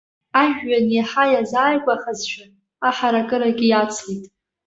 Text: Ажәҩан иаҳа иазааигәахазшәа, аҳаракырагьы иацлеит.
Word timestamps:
Ажәҩан 0.41 0.85
иаҳа 0.97 1.23
иазааигәахазшәа, 1.31 2.45
аҳаракырагьы 2.87 3.65
иацлеит. 3.67 4.23